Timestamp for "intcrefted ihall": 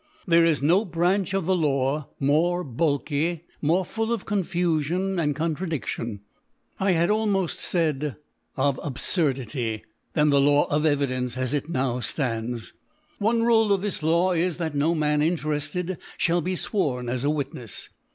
15.19-16.43